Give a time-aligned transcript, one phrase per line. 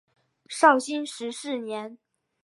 [0.47, 1.99] 绍兴十四年。